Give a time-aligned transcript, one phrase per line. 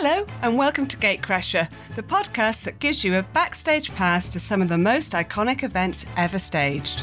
[0.00, 4.62] Hello, and welcome to Gatecrasher, the podcast that gives you a backstage pass to some
[4.62, 7.02] of the most iconic events ever staged.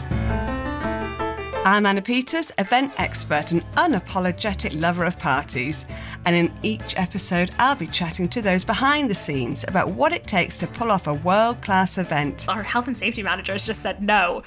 [1.65, 5.85] I'm Anna Peters, event expert and unapologetic lover of parties.
[6.23, 10.25] And in each episode, I'll be chatting to those behind the scenes about what it
[10.25, 12.45] takes to pull off a world class event.
[12.47, 14.43] Our health and safety managers just said no.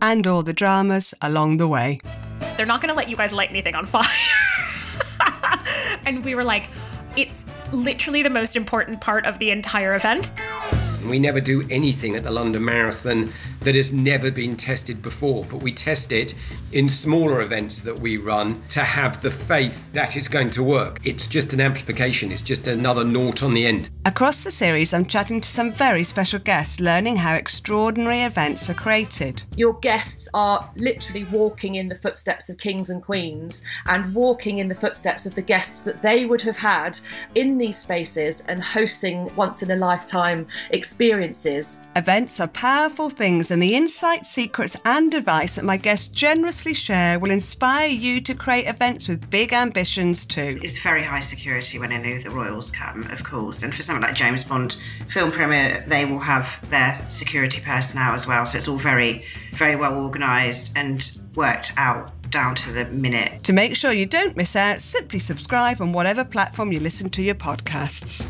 [0.00, 1.98] And all the dramas along the way.
[2.56, 4.06] They're not going to let you guys light anything on fire.
[6.06, 6.68] and we were like,
[7.18, 10.32] it's literally the most important part of the entire event.
[11.06, 15.62] We never do anything at the London Marathon that has never been tested before, but
[15.62, 16.34] we test it
[16.72, 21.00] in smaller events that we run to have the faith that it's going to work.
[21.04, 23.88] It's just an amplification, it's just another naught on the end.
[24.04, 28.74] Across the series, I'm chatting to some very special guests, learning how extraordinary events are
[28.74, 29.42] created.
[29.56, 34.68] Your guests are literally walking in the footsteps of kings and queens and walking in
[34.68, 36.98] the footsteps of the guests that they would have had
[37.34, 40.87] in these spaces and hosting once in a lifetime experiences.
[41.96, 47.18] Events are powerful things, and the insights, secrets, and advice that my guests generously share
[47.18, 50.58] will inspire you to create events with big ambitions too.
[50.62, 53.62] It's very high security when any of the royals come, of course.
[53.62, 54.76] And for something like James Bond
[55.08, 58.46] film premiere, they will have their security personnel as well.
[58.46, 63.42] So it's all very, very well organised and worked out down to the minute.
[63.44, 67.22] To make sure you don't miss out, simply subscribe on whatever platform you listen to
[67.22, 68.28] your podcasts.